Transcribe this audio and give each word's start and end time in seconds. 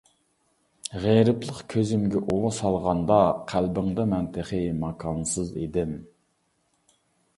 غېرىبلىق 1.03 1.59
كۆزۈمگە 1.73 2.23
ئۇۋا 2.31 2.51
سالغاندا، 2.61 3.19
قەلبىڭدە 3.53 4.07
مەن 4.15 4.31
تېخى 4.39 4.63
ماكانسىز 4.85 5.53
ئىدىم. 5.61 5.97